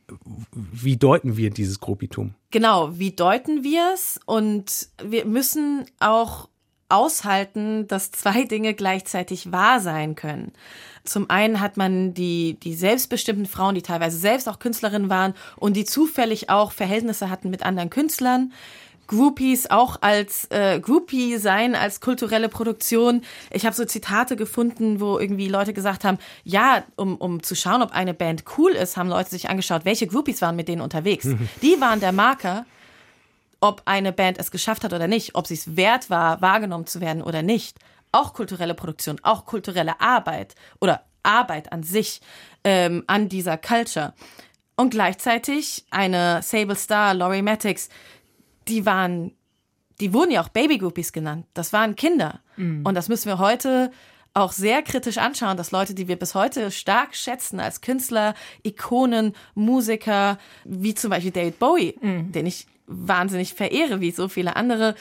[0.51, 2.33] wie deuten wir dieses Gruppitum?
[2.51, 4.19] Genau, wie deuten wir es?
[4.25, 6.49] Und wir müssen auch
[6.93, 10.51] aushalten, dass zwei Dinge gleichzeitig wahr sein können.
[11.03, 15.75] Zum einen hat man die, die selbstbestimmten Frauen, die teilweise selbst auch Künstlerinnen waren und
[15.75, 18.53] die zufällig auch Verhältnisse hatten mit anderen Künstlern.
[19.07, 23.21] Groupies auch als äh, Groupie sein, als kulturelle Produktion.
[23.51, 27.81] Ich habe so Zitate gefunden, wo irgendwie Leute gesagt haben, ja, um, um zu schauen,
[27.81, 31.27] ob eine Band cool ist, haben Leute sich angeschaut, welche Groupies waren mit denen unterwegs.
[31.61, 32.65] Die waren der Marker,
[33.63, 36.99] ob eine Band es geschafft hat oder nicht, ob sie es wert war, wahrgenommen zu
[36.99, 37.79] werden oder nicht.
[38.11, 42.19] Auch kulturelle Produktion, auch kulturelle Arbeit oder Arbeit an sich,
[42.65, 44.13] ähm, an dieser Culture.
[44.75, 47.87] Und gleichzeitig eine Sable Star, Laurie Mattix,
[48.67, 49.31] die waren,
[50.01, 51.45] die wurden ja auch Baby Groupies genannt.
[51.53, 52.41] Das waren Kinder.
[52.57, 52.85] Mhm.
[52.85, 53.91] Und das müssen wir heute
[54.33, 59.33] auch sehr kritisch anschauen, dass Leute, die wir bis heute stark schätzen als Künstler, Ikonen,
[59.55, 62.33] Musiker, wie zum Beispiel David Bowie, mhm.
[62.33, 64.95] den ich wahnsinnig verehre, wie so viele andere,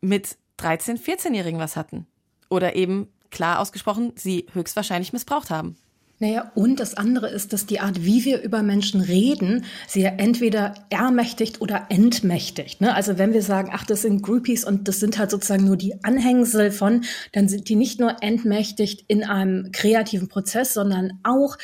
[0.00, 2.06] mit 13-, 14-Jährigen was hatten.
[2.48, 5.76] Oder eben klar ausgesprochen, sie höchstwahrscheinlich missbraucht haben.
[6.18, 10.08] Naja, und das andere ist, dass die Art, wie wir über Menschen reden, sie ja
[10.16, 12.80] entweder ermächtigt oder entmächtigt.
[12.80, 12.94] Ne?
[12.94, 16.02] Also wenn wir sagen, ach, das sind Groupies und das sind halt sozusagen nur die
[16.04, 21.58] Anhängsel von, dann sind die nicht nur entmächtigt in einem kreativen Prozess, sondern auch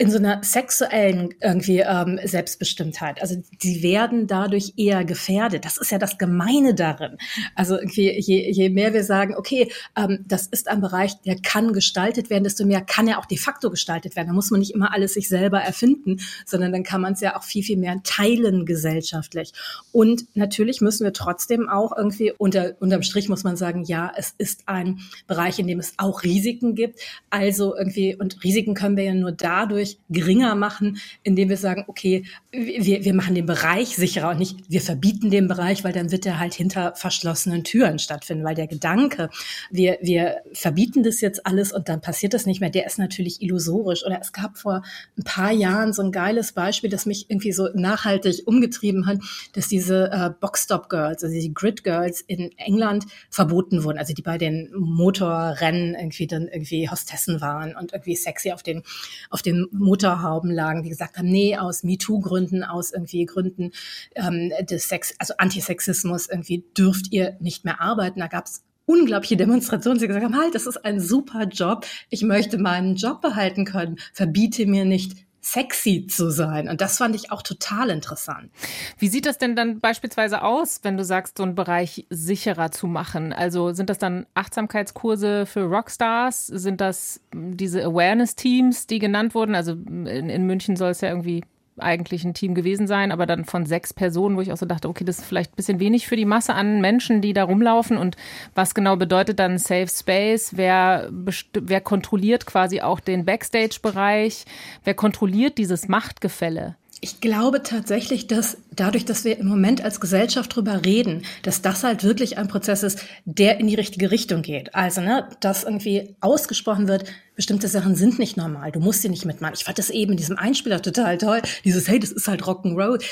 [0.00, 3.20] in so einer sexuellen irgendwie ähm, Selbstbestimmtheit.
[3.20, 5.66] Also die werden dadurch eher gefährdet.
[5.66, 7.18] Das ist ja das Gemeine darin.
[7.54, 11.74] Also irgendwie, je, je mehr wir sagen, okay, ähm, das ist ein Bereich, der kann
[11.74, 14.28] gestaltet werden, desto mehr kann er auch de facto gestaltet werden.
[14.28, 17.36] Da muss man nicht immer alles sich selber erfinden, sondern dann kann man es ja
[17.36, 19.52] auch viel, viel mehr teilen gesellschaftlich.
[19.92, 24.32] Und natürlich müssen wir trotzdem auch irgendwie unter, unterm Strich muss man sagen, ja, es
[24.38, 27.00] ist ein Bereich, in dem es auch Risiken gibt.
[27.28, 31.84] Also irgendwie, und Risiken können wir ja nur dadurch dadurch geringer machen, indem wir sagen,
[31.86, 36.10] okay, wir, wir machen den Bereich sicherer und nicht, wir verbieten den Bereich, weil dann
[36.10, 39.30] wird er halt hinter verschlossenen Türen stattfinden, weil der Gedanke,
[39.70, 43.42] wir, wir verbieten das jetzt alles und dann passiert das nicht mehr, der ist natürlich
[43.42, 44.04] illusorisch.
[44.04, 44.82] Oder es gab vor
[45.18, 49.18] ein paar Jahren so ein geiles Beispiel, das mich irgendwie so nachhaltig umgetrieben hat,
[49.52, 54.22] dass diese äh, Boxstop Girls, also die Grid Girls in England verboten wurden, also die
[54.22, 58.82] bei den Motorrennen irgendwie dann irgendwie Hostessen waren und irgendwie sexy auf den,
[59.30, 63.72] auf den Mutterhauben lagen, die gesagt haben, nee, aus MeToo-Gründen, aus irgendwie Gründen
[64.14, 68.20] ähm, des Sex, also Antisexismus, irgendwie dürft ihr nicht mehr arbeiten.
[68.20, 72.22] Da gab es unglaubliche Demonstrationen, die gesagt haben, halt, das ist ein super Job, ich
[72.22, 76.68] möchte meinen Job behalten können, verbiete mir nicht sexy zu sein.
[76.68, 78.50] Und das fand ich auch total interessant.
[78.98, 82.86] Wie sieht das denn dann beispielsweise aus, wenn du sagst, so einen Bereich sicherer zu
[82.86, 83.32] machen?
[83.32, 86.46] Also sind das dann Achtsamkeitskurse für Rockstars?
[86.46, 89.54] Sind das diese Awareness-Teams, die genannt wurden?
[89.54, 91.42] Also in, in München soll es ja irgendwie
[91.82, 94.88] eigentlich ein Team gewesen sein, aber dann von sechs Personen, wo ich auch so dachte,
[94.88, 97.96] okay, das ist vielleicht ein bisschen wenig für die Masse an Menschen, die da rumlaufen.
[97.96, 98.16] Und
[98.54, 100.52] was genau bedeutet dann Safe Space?
[100.56, 101.10] Wer,
[101.54, 104.44] wer kontrolliert quasi auch den Backstage-Bereich?
[104.84, 106.76] Wer kontrolliert dieses Machtgefälle?
[107.02, 111.82] Ich glaube tatsächlich, dass dadurch, dass wir im Moment als Gesellschaft drüber reden, dass das
[111.82, 114.74] halt wirklich ein Prozess ist, der in die richtige Richtung geht.
[114.74, 117.04] Also, ne, dass irgendwie ausgesprochen wird,
[117.40, 118.70] bestimmte Sachen sind nicht normal.
[118.70, 119.54] Du musst sie nicht mitmachen.
[119.56, 121.40] Ich fand das eben in diesem Einspieler total toll.
[121.64, 123.02] Dieses, hey, das ist halt Rock'n'Roll.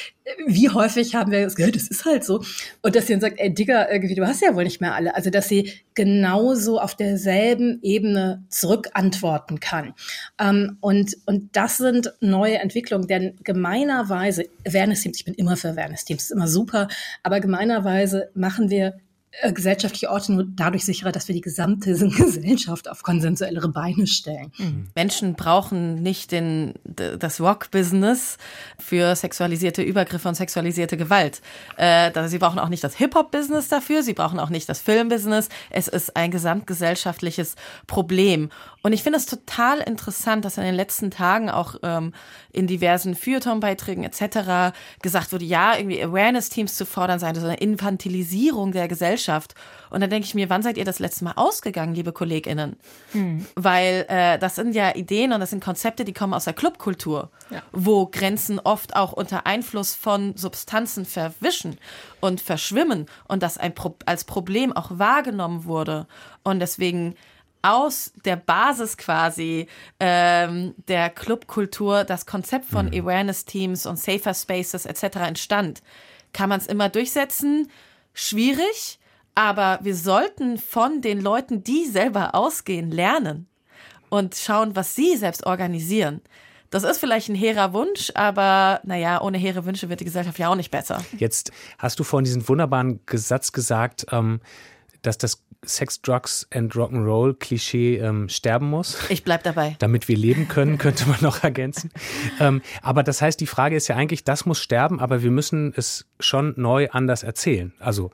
[0.46, 2.44] Wie häufig haben wir gesagt, das ist halt so.
[2.82, 5.14] Und dass sie dann sagt, ey, Digga, irgendwie, du hast ja wohl nicht mehr alle.
[5.14, 9.94] Also, dass sie genauso auf derselben Ebene zurückantworten kann.
[10.38, 16.24] Ähm, und, und das sind neue Entwicklungen, denn gemeinerweise, Awareness-Teams, ich bin immer für Awareness-Teams,
[16.24, 16.88] ist immer super,
[17.22, 18.98] aber gemeinerweise machen wir
[19.52, 24.52] gesellschaftliche Orte nur dadurch sicherer, dass wir die gesamte Gesellschaft auf konsensuellere Beine stellen.
[24.58, 24.88] Mhm.
[24.94, 28.38] Menschen brauchen nicht den, das Rock-Business
[28.78, 31.40] für sexualisierte Übergriffe und sexualisierte Gewalt.
[31.76, 35.48] Äh, sie brauchen auch nicht das Hip-Hop-Business dafür, sie brauchen auch nicht das Film-Business.
[35.70, 37.54] Es ist ein gesamtgesellschaftliches
[37.86, 38.50] Problem.
[38.82, 42.12] Und ich finde es total interessant, dass in den letzten Tagen auch ähm,
[42.52, 44.76] in diversen Feuilleton-Beiträgen etc.
[45.02, 49.54] gesagt wurde, ja, irgendwie Awareness-Teams zu fordern sein, so eine Infantilisierung der Gesellschaft.
[49.90, 52.76] Und dann denke ich mir, wann seid ihr das letzte Mal ausgegangen, liebe KollegInnen?
[53.12, 53.46] Hm.
[53.56, 57.30] Weil äh, das sind ja Ideen und das sind Konzepte, die kommen aus der Clubkultur,
[57.50, 57.62] ja.
[57.72, 61.78] wo Grenzen oft auch unter Einfluss von Substanzen verwischen
[62.20, 66.06] und verschwimmen und das ein Pro als Problem auch wahrgenommen wurde.
[66.44, 67.16] Und deswegen
[67.62, 69.66] aus der Basis quasi
[70.00, 73.00] ähm, der Clubkultur das Konzept von mhm.
[73.00, 75.16] Awareness-Teams und Safer Spaces etc.
[75.16, 75.82] entstand.
[76.32, 77.68] Kann man es immer durchsetzen?
[78.14, 78.98] Schwierig,
[79.34, 83.46] aber wir sollten von den Leuten, die selber ausgehen, lernen
[84.08, 86.20] und schauen, was sie selbst organisieren.
[86.70, 90.50] Das ist vielleicht ein hehrer Wunsch, aber naja, ohne hehre Wünsche wird die Gesellschaft ja
[90.50, 91.02] auch nicht besser.
[91.16, 94.40] Jetzt hast du vorhin diesen wunderbaren Satz gesagt, ähm,
[95.02, 98.96] dass das Sex, Drugs and Rock'n'Roll Klischee ähm, sterben muss.
[99.08, 99.76] Ich bleib dabei.
[99.80, 101.90] Damit wir leben können, könnte man noch ergänzen.
[102.40, 105.72] ähm, aber das heißt, die Frage ist ja eigentlich, das muss sterben, aber wir müssen
[105.76, 107.72] es schon neu anders erzählen.
[107.80, 108.10] Also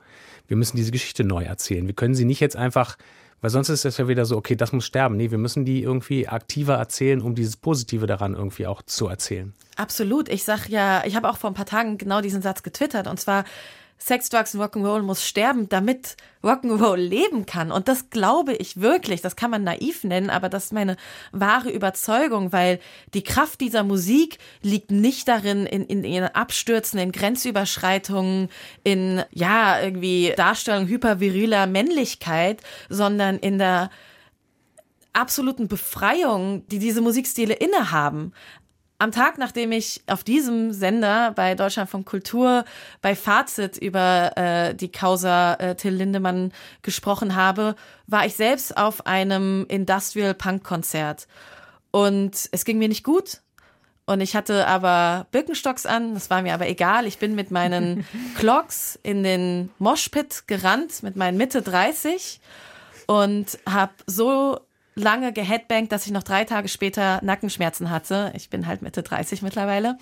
[0.47, 1.85] wir müssen diese Geschichte neu erzählen.
[1.85, 2.97] Wir können sie nicht jetzt einfach,
[3.41, 5.15] weil sonst ist es ja wieder so, okay, das muss sterben.
[5.15, 9.53] Nee, wir müssen die irgendwie aktiver erzählen, um dieses Positive daran irgendwie auch zu erzählen.
[9.75, 10.29] Absolut.
[10.29, 13.19] Ich sag ja, ich habe auch vor ein paar Tagen genau diesen Satz getwittert und
[13.19, 13.43] zwar
[13.97, 17.71] Sex, Drugs und Rock'n'Roll muss sterben, damit Rock'n'Roll leben kann.
[17.71, 19.21] Und das glaube ich wirklich.
[19.21, 20.97] Das kann man naiv nennen, aber das ist meine
[21.31, 22.79] wahre Überzeugung, weil
[23.13, 28.49] die Kraft dieser Musik liegt nicht darin, in, in ihren Abstürzen, in Grenzüberschreitungen,
[28.83, 33.89] in, ja, irgendwie Darstellung hyperviriler Männlichkeit, sondern in der
[35.13, 38.33] absoluten Befreiung, die diese Musikstile innehaben
[38.97, 42.65] am Tag, nachdem ich auf diesem Sender bei Deutschlandfunk Kultur
[43.01, 47.75] bei Fazit über äh, die Causa äh, Till Lindemann gesprochen habe,
[48.07, 51.27] war ich selbst auf einem Industrial Punk Konzert
[51.91, 53.41] und es ging mir nicht gut.
[54.07, 57.07] Und ich hatte aber Birkenstocks an, das war mir aber egal.
[57.07, 58.05] Ich bin mit meinen
[58.37, 62.39] Clocks in den Moshpit gerannt, mit meinen Mitte 30
[63.07, 64.59] und habe so
[64.95, 68.31] lange geheadbankt, dass ich noch drei Tage später Nackenschmerzen hatte.
[68.35, 69.97] Ich bin halt Mitte 30 mittlerweile.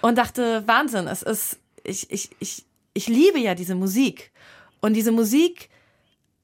[0.00, 4.32] Und dachte, Wahnsinn, es ist, ich, ich, ich, ich liebe ja diese Musik.
[4.80, 5.68] Und diese Musik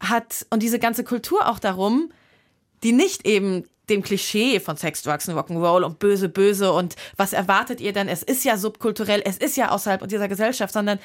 [0.00, 2.12] hat, und diese ganze Kultur auch darum,
[2.82, 7.32] die nicht eben dem Klischee von Sex, Drugs und Rock'n'Roll und böse, böse und was
[7.32, 8.08] erwartet ihr denn?
[8.08, 10.98] Es ist ja subkulturell, es ist ja außerhalb dieser Gesellschaft, sondern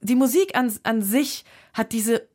[0.00, 2.28] die Musik an, an sich hat diese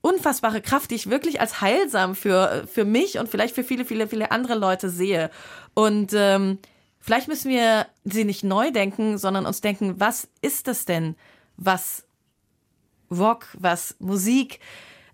[0.00, 4.08] unfassbare Kraft, die ich wirklich als heilsam für, für mich und vielleicht für viele, viele,
[4.08, 5.30] viele andere Leute sehe.
[5.74, 6.58] Und ähm,
[7.00, 11.16] vielleicht müssen wir sie nicht neu denken, sondern uns denken, was ist das denn,
[11.56, 12.04] was
[13.10, 14.60] Rock, was Musik,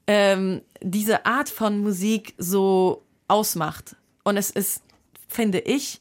[0.06, 3.96] ähm, diese Art von Musik so ausmacht.
[4.22, 4.82] Und es ist,
[5.28, 6.00] finde ich,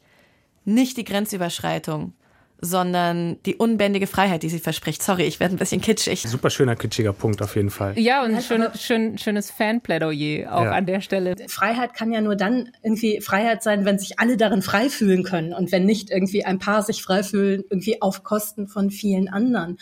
[0.65, 2.13] nicht die Grenzüberschreitung,
[2.63, 5.03] sondern die unbändige Freiheit, die sie verspricht.
[5.03, 6.21] Sorry, ich werde ein bisschen kitschig.
[6.23, 7.99] Super schöner, kitschiger Punkt auf jeden Fall.
[7.99, 10.71] Ja, und ein schön, schön, schönes Fanplädoyer auch ja.
[10.71, 11.35] an der Stelle.
[11.47, 15.53] Freiheit kann ja nur dann irgendwie Freiheit sein, wenn sich alle darin frei fühlen können
[15.53, 19.77] und wenn nicht irgendwie ein paar sich frei fühlen, irgendwie auf Kosten von vielen anderen.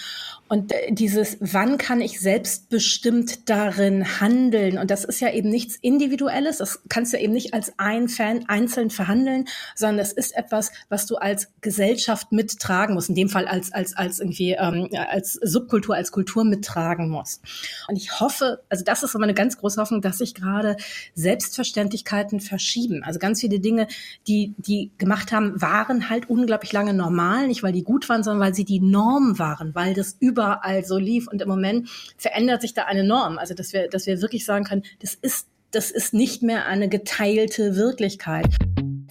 [0.52, 4.78] Und äh, dieses, wann kann ich selbstbestimmt darin handeln?
[4.78, 6.58] Und das ist ja eben nichts Individuelles.
[6.58, 11.06] Das kannst du eben nicht als ein Fan einzeln verhandeln, sondern es ist etwas, was
[11.06, 15.34] du als Gesellschaft mittragen mittragen muss, in dem Fall als, als, als irgendwie, ähm, als
[15.34, 17.42] Subkultur, als Kultur mittragen muss.
[17.88, 20.78] Und ich hoffe, also das ist immer eine ganz große Hoffnung, dass sich gerade
[21.16, 23.04] Selbstverständlichkeiten verschieben.
[23.04, 23.88] Also ganz viele Dinge,
[24.28, 28.42] die, die gemacht haben, waren halt unglaublich lange normal, nicht weil die gut waren, sondern
[28.42, 31.28] weil sie die Norm waren, weil das überall so lief.
[31.28, 33.38] Und im Moment verändert sich da eine Norm.
[33.38, 36.90] Also, dass wir, dass wir wirklich sagen können, das ist, das ist nicht mehr eine
[36.90, 38.48] geteilte Wirklichkeit.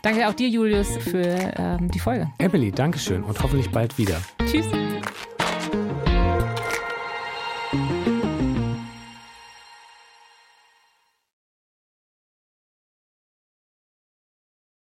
[0.03, 2.31] Danke auch dir, Julius, für ähm, die Folge.
[2.39, 4.19] Emily, Dankeschön und hoffentlich bald wieder.
[4.47, 4.65] Tschüss.